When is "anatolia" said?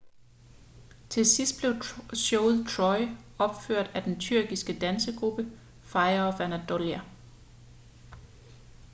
6.39-7.01